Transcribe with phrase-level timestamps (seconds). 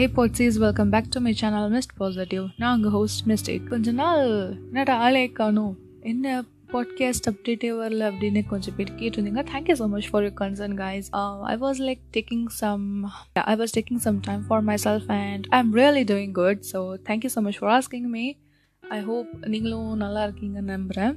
[0.00, 4.28] Hey போட்ஸீஸ் welcome back to my channel missed positive நான் உங்கள் host mistake கொஞ்ச நாள்
[4.66, 5.74] என்னடா ஆளே காணும்.
[6.10, 9.42] என்ன பாட்காஸ்ட் அப்டேட்டே வரல அப்படின்னு கொஞ்சம் பேர் கேட்டிருந்தீங்க.
[9.50, 11.10] Thank you so much for your concern guys
[11.52, 12.86] I was like taking some
[13.32, 16.80] I was taking some time for myself and I am really doing good so
[17.10, 18.32] thank you so much for asking me
[18.80, 21.14] I hope நீங்களும் நல்லா இருக்கீங்கன்னு நம்புகிறேன்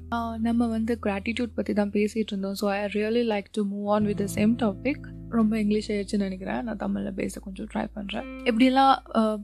[0.49, 2.59] நம்ம வந்து gratitude பற்றி தான் பேசிகிட்டு இருந்தோம்.
[2.61, 5.03] So I really like to move on with the same topic
[5.39, 6.61] ரொம்ப இங்கிலீஷ் ஆயிடுச்சுன்னு நினைக்கிறேன்.
[6.67, 8.95] நான் தமிழில் பேச கொஞ்சம் ட்ரை பண்ணுறேன் எப்படிலாம்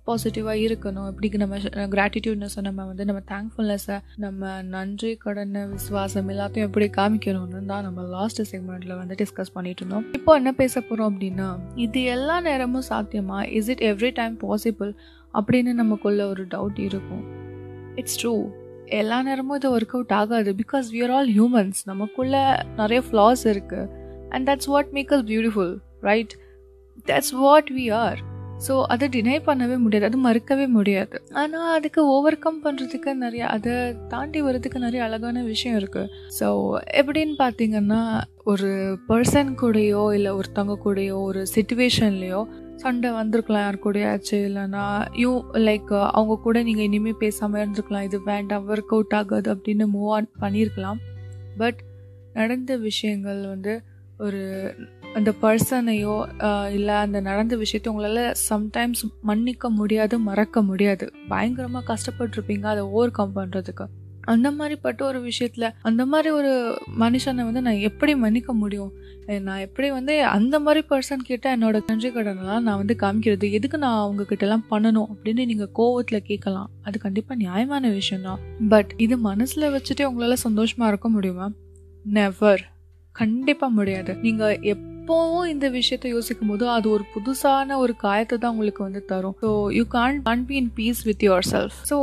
[0.08, 1.58] பாசிட்டிவாக இருக்கணும் எப்படி நம்ம
[1.96, 8.42] கிராட்டிடியூட்னஸை நம்ம வந்து நம்ம தேங்க்ஃபுல்னஸை நம்ம நன்றி கடனை விசுவாசம் எல்லாத்தையும் எப்படி காமிக்கணும்னு தான் நம்ம லாஸ்ட்
[8.52, 10.08] செக்மெண்ட்டில் வந்து டிஸ்கஸ் பண்ணிட்டு இருந்தோம்.
[10.20, 11.50] இப்போ என்ன பேச போகிறோம் அப்படின்னா
[11.86, 13.40] இது எல்லா நேரமும் சாத்தியமா?
[13.60, 14.94] Is it every time possible
[15.40, 17.24] அப்படின்னு நமக்குள்ள ஒரு டவுட் இருக்கும்.
[18.02, 18.34] இட்ஸ் ட்ரூ
[19.00, 22.36] எல்லா நேரமும் இது ஒர்க் அவுட் ஆகாது because we are all humans நமக்குள்ள
[22.80, 23.98] நிறைய ஃப்ளாஸ் இருக்குது
[24.34, 25.74] and that's what make us beautiful
[26.10, 26.34] right
[27.12, 28.20] that's what we are
[28.66, 30.06] so அதை டினை பண்ணவே முடியாது.
[30.08, 31.18] அது மறுக்கவே முடியாது.
[31.42, 33.74] ஆனால் அதுக்கு ஓவர் கம் பண்ணுறதுக்கு நிறைய அதை
[34.14, 36.48] தாண்டி வர்றதுக்கு நிறைய அழகான விஷயம் இருக்குது ஸோ
[37.02, 38.02] எப்படின்னு பார்த்தீங்கன்னா
[38.52, 38.70] ஒரு
[39.10, 42.42] பர்சன் கூடயோ இல்லை ஒருத்தவங்க கூடயோ ஒரு சுச்சுவேஷன்லேயோ
[42.84, 44.84] சண்டை வந்திருக்கலாம் யார் கூடயாச்சு இல்லைனா
[45.22, 45.32] யூ
[45.68, 48.08] லைக் அவங்க கூட நீங்கள் இனிமேல் பேசாமல் இருந்திருக்கலாம்.
[48.10, 51.00] இது வேண்டாம் ஒர்க் அவுட் ஆகாது அப்படின்னு மூவ் ஆன் பண்ணியிருக்கலாம்.
[51.58, 51.80] பட்
[52.34, 53.74] நடந்த விஷயங்கள் வந்து
[54.20, 54.42] ஒரு
[55.18, 56.16] அந்த பர்சனையோ
[56.78, 61.06] இல்லை அந்த நடந்த விஷயத்த உங்களால் சம்டைம்ஸ் மன்னிக்க முடியாது மறக்க முடியாது.
[61.32, 63.88] பயங்கரமாக கஷ்டப்பட்டுருப்பீங்க அதை ஓவர் கம் பண்ணுறதுக்கு
[64.34, 66.52] அந்த மாதிரிப்பட்ட ஒரு விஷயத்தில் அந்த மாதிரி ஒரு
[67.04, 68.92] மனுஷனை வந்து நான் எப்படி மன்னிக்க முடியும்?
[69.48, 74.02] நான் எப்படி வந்து அந்த மாதிரி பர்சன் கிட்ட என்னோட நன்றி கடனெல்லாம் நான் வந்து காமிக்கிறது எதுக்கு நான்
[74.06, 76.70] அவங்கக்கிட்டலாம் பண்ணணும் அப்படின்னு நீங்கள் கோவத்தில் கேட்கலாம்.
[76.88, 78.42] அது கண்டிப்பாக நியாயமான விஷயம் தான்
[78.74, 81.48] பட் இது மனசில் வச்சுட்டே உங்களால் சந்தோஷமாக இருக்க முடியுமா?
[82.06, 82.64] நெவர்
[83.16, 84.12] கண்டிப்பாக முடியாது.
[84.28, 89.36] நீங்கள் எப்போவும் இந்த விஷயத்த யோசிக்கும் போது அது ஒரு புதுசான ஒரு காயத்தை தான் உங்களுக்கு வந்து தரும்.
[89.44, 91.98] So you can can be in peace with your self so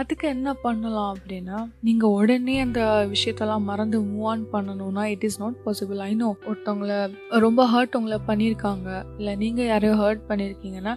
[0.00, 2.80] அதுக்கு என்ன பண்ணலாம் அப்படின்னா நீங்கள் உடனே அந்த
[3.14, 6.98] விஷயத்தெல்லாம் மறந்து மூவ் ஆன் பண்ணணும்னா it is not possible I know ஒருத்தவங்கள
[7.46, 8.88] ரொம்ப ஹர்ட் உங்களை பண்ணியிருக்காங்க.
[9.18, 10.94] இல்லை நீங்கள் யாரையோ hurt பண்ணியிருக்கீங்கன்னா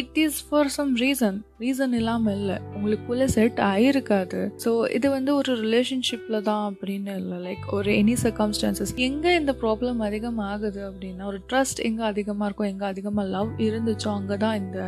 [0.00, 2.56] it is for some reason reason இல்லாமல் இல்லை.
[2.76, 7.38] உங்களுக்குள்ளே செட் ஆகிருக்காது ஸோ இது வந்து ஒரு ரிலேஷன்ஷிப்பில் தான் அப்படின்னு இல்லை.
[7.46, 12.70] லைக் ஒரு எனி சர்க்கம்ஸ்டான்சஸ் எங்கே இந்த ப்ராப்ளம் அதிகமாக ஆகுது அப்படின்னா ஒரு ட்ரஸ்ட் எங்கே அதிகமாக இருக்கும்
[12.72, 14.78] எங்கே அதிகமாக லவ் இருந்துச்சோ அங்கே தான் இந்த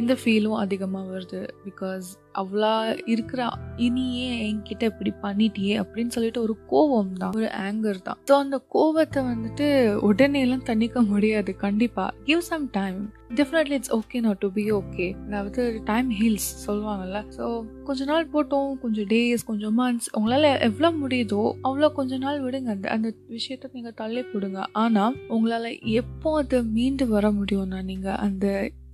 [0.00, 2.08] இந்த ஃபீலும் அதிகமாக வருது பிகாஸ்
[2.40, 2.72] அவ்வளோ
[3.12, 3.42] இருக்கிற
[3.86, 8.18] இனியே என்கிட்ட இப்படி பண்ணிட்டியே அப்படின்னு சொல்லிட்டு ஒரு கோவம் தான் ஒரு ஆங்கர் தான்.
[8.28, 9.68] ஸோ அந்த கோவத்தை வந்துட்டு
[10.10, 12.98] உடனேலாம் தண்ணிக்க தணிக்க முடியாது கண்டிப்பாக give some time
[13.38, 17.18] definitely it's okay not to be okay அதாவது டைம் ஹீல்ஸ் சொல்லுவாங்கல்ல.
[17.36, 17.44] ஸோ
[17.88, 22.68] கொஞ்ச நாள் போட்டோம் கொஞ்சம் டேஸ் கொஞ்சம் மந்த்ஸ் உங்களால் எவ்வளோ முடியுதோ அவ்வளோ கொஞ்ச நாள் விடுங்க.
[22.76, 24.60] அந்த அந்த விஷயத்த நீங்கள் தள்ளி போடுங்க.
[24.82, 25.70] ஆனால் உங்களால்
[26.00, 28.46] எப்போ அதை மீண்டு வர முடியும்னா நீங்கள் அந்த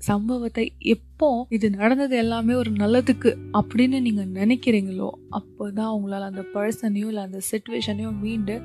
[0.09, 7.11] சம்பவத்தை எப்போ இது நடந்தது எல்லாமே ஒரு நல்லதுக்கு அப்படின்னு நீங்கள் நினைக்கிறீங்களோ அப்போ தான் உங்களால் அந்த பர்சனையும்
[7.13, 8.57] இல்லை அந்த சுச்சுவேஷனையும் மீண்டு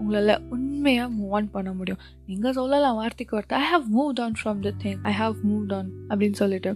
[0.00, 2.02] உங்களால் உண்மையாக மூவ் ஆன் பண்ண முடியும்.
[2.26, 3.56] நீங்கள் சொல்லலாம் வார்த்தைக்கு வார்த்தை.
[3.62, 6.72] I have move on from the thing I have move on அப்படின்னு சொல்லிட்டு.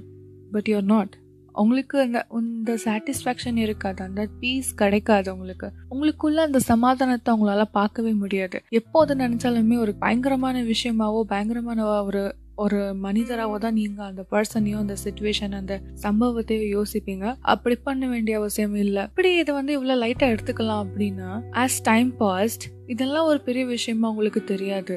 [0.55, 1.15] பட் யூஆர் நாட்
[1.55, 4.01] உங்களுக்கு அந்த இந்த சாட்டிஸ்ஃபேக்ஷன் இருக்காது.
[4.09, 5.69] அந்த பீஸ் கிடைக்காது உங்களுக்கு.
[5.93, 8.59] உங்களுக்குள்ள அந்த சமாதானத்தை உங்களால பார்க்கவே முடியாது.
[8.81, 12.23] எப்போது நினைச்சாலுமே ஒரு பயங்கரமான விஷயமாவோ பயங்கரமான ஒரு
[12.65, 15.75] ஒரு மனிதராக தான் நீங்கள் அந்த பர்சனையும் அந்த சுச்சுவேஷன் அந்த
[16.05, 17.27] சம்பவத்தையும் யோசிப்பீங்க.
[17.53, 19.05] அப்படி பண்ண வேண்டிய அவசியம் இல்லை.
[19.13, 21.31] இப்படி இதை வந்து இவ்வளோ லைட்டாக எடுத்துக்கலாம் அப்படின்னா
[21.65, 24.97] ஆஸ் டைம் பாஸ்ட் இதெல்லாம் ஒரு பெரிய விஷயமா உங்களுக்கு தெரியாது.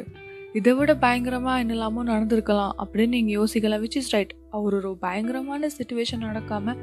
[0.60, 6.26] இதை விட பயங்கரமாக என்னெல்லாமோ நடந்திருக்கலாம் அப்படின்னு நீங்கள் யோசிக்கலாம் விச் இஸ் ரைட் அவர் ஒரு பயங்கரமான சுச்சுவேஷன்
[6.28, 6.78] நடக்காமல்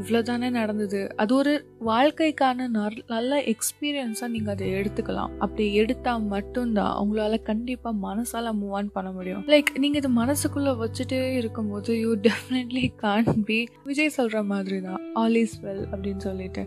[0.00, 1.00] இவ்வளோ தானே நடந்தது.
[1.22, 1.52] அது ஒரு
[1.86, 2.68] வாழ்க்கைக்கான
[3.14, 5.32] நல்ல எக்ஸ்பீரியன்ஸாக நீங்கள் அதை எடுத்துக்கலாம்.
[5.38, 9.42] அப்படி எடுத்தால் மட்டும்தான் உங்களால் கண்டிப்பாக மனசால் மூவ் ஆன் பண்ண முடியும்.
[9.52, 15.34] லைக் நீங்கள் இது மனசுக்குள்ளே வச்சுட்டே இருக்கும்போது you definitely can be Vijay சொல்கிற மாதிரி தான் ஆல்
[15.34, 16.64] இஸ் வெல் அப்படின்னு சொல்லிட்டு.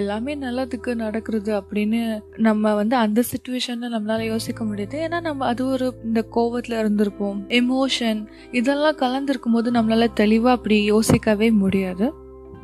[0.00, 2.00] எல்லாமே நல்லதுக்கு நடக்கிறது அப்படின்னு
[2.46, 4.96] நம்ம வந்து அந்த சுச்சுவேஷனை நம்மளால யோசிக்க முடியுது.
[5.04, 7.38] ஏன்னா நம்ம அது ஒரு இந்த கோவத்தில் இருந்திருப்போம்.
[7.60, 8.20] எமோஷன்
[8.50, 12.08] இதெல்லாம் கலந்துருக்கும் போது நம்மளால தெளிவாக அப்படி யோசிக்கவே முடியாது.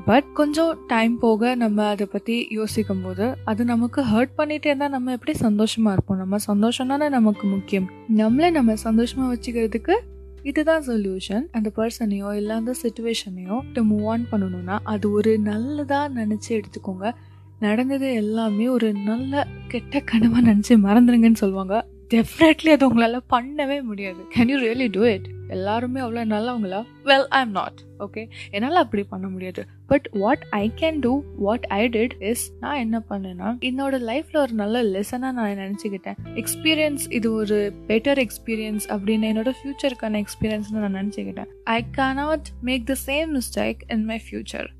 [0.05, 5.13] பட் கொஞ்சம் டைம் போக நம்ம அதை பற்றி யோசிக்கும் போது அது நமக்கு ஹர்ட் பண்ணிகிட்டே இருந்தால் நம்ம
[5.13, 6.19] எப்படி சந்தோஷமாக இருப்போம்?
[6.19, 7.91] நம்ம சந்தோஷம் தானே நமக்கு முக்கியம்?
[8.09, 9.97] நம்மளே நம்ம சந்தோஷமாக வச்சுக்கிறதுக்கு
[10.43, 17.13] இதுதான் சொல்யூஷன் அந்த பர்சனையோ இல்லை அந்த சுச்சுவேஷனையோ மூவ் ஆன் பண்ணணும்னா அது ஒரு நல்லதாக நினச்சி எடுத்துக்கோங்க.
[17.59, 21.87] நடந்தது எல்லாமே ஒரு நல்ல கெட்ட கனவாக நினச்சி மறந்துடுங்கன்னு சொல்லுவாங்க.
[22.15, 24.23] டெஃபினெட்லி அது உங்களால் பண்ணவே முடியாது.
[24.37, 26.81] Can you really do it எல்லாருமே அவ்வளோ நல்லவங்களா?
[27.05, 29.63] Well I am not okay என்னால் அப்படி பண்ண முடியாது.
[29.87, 34.53] But what I can do what I did is நான் என்ன பண்ணேன்னா என்னோட லைஃப்பில் ஒரு
[34.53, 36.19] நல்ல லெசனாக நான் நினச்சிக்கிட்டேன்.
[36.41, 37.59] எக்ஸ்பீரியன்ஸ் இது ஒரு
[37.89, 41.51] பெட்டர் எக்ஸ்பீரியன்ஸ் அப்படின்னு என்னோட ஃப்யூச்சருக்கான எக்ஸ்பீரியன்ஸ்னு நான் நினச்சிக்கிட்டேன்.
[41.77, 44.71] I cannot make the same mistake in my future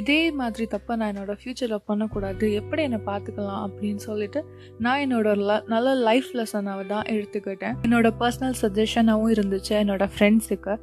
[0.00, 2.46] இதே மாதிரி தப்பை நான் என்னோடய ஃப்யூச்சரில் பண்ணக்கூடாது.
[2.60, 4.42] எப்படி என்னை பார்த்துக்கலாம் அப்படின்னு சொல்லிட்டு
[4.86, 5.28] நான் என்னோட
[5.74, 7.76] நல்ல லைஃப் லெசனாக தான் எடுத்துக்கிட்டேன்.
[7.86, 9.74] என்னோட பர்சனல் சஜஷனாகவும் இருந்துச்சு.
[9.82, 10.74] என்னோடய ஃப்ரெண்ட்ஸுக்கு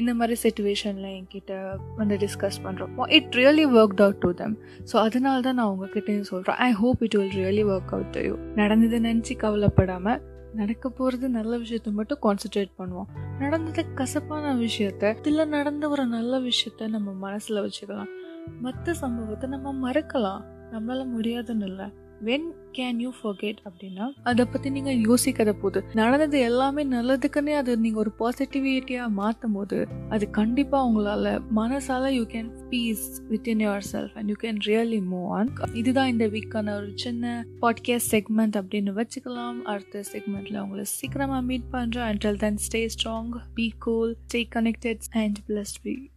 [0.00, 1.52] இந்த மாதிரி சுச்சுவேஷனில் என்கிட்ட
[2.00, 4.54] வந்து டிஸ்கஸ் பண்ணுறோம் it really work out to them
[4.90, 8.34] so அதனால தான் நான் உங்ககிட்டயும் சொல்கிறேன் I hope it will really work out to you
[8.60, 10.20] நடந்ததை நினச்சி கவலைப்படாமல்
[10.60, 13.08] நடக்க போகிறது நல்ல விஷயத்த மட்டும் கான்சென்ட்ரேட் பண்ணுவோம்.
[13.38, 18.10] நடந்தது கசப்பான விஷயத்த இதில் நடந்த ஒரு நல்ல விஷயத்த நம்ம மனசில் வச்சுக்கலாம்.
[18.60, 20.42] மற்ற சம்பவத்தை நம்ம மறக்கலாம்.
[20.72, 22.06] நம்மளால முடியாதுன்னு இல்லை.
[22.24, 28.04] வென் கேன் யூ ஃபர்கெட் அப்படின்னா அதை பற்றி நீங்கள் யோசிக்கிற போது நடந்தது எல்லாமே நல்லதுக்குன்னே அது நீங்கள்
[28.04, 33.58] ஒரு பாசிட்டிவிட்டியாக மாற்றும் போது அது கண்டிப்பாக உங்களால் மனசால் you can peace within
[33.92, 38.94] yourself and you can really move on இதுதான் இந்த வீக்கான ஒரு சின்ன பாட்காஸ்ட் செக்மெண்ட் அப்படின்னு
[39.00, 39.62] வச்சுக்கலாம்.
[39.62, 45.38] அடுத்த செக்மெண்ட்டில் உங்களை சீக்கிரமாக மீட் பண்ணுறேன் till then stay strong be cool stay connected and
[45.48, 46.10] blessed be